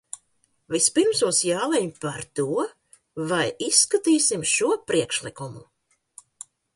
[0.75, 2.65] Vispirms mums jālemj par to,
[3.33, 5.63] vai izskatīsim šo priekšlikumu.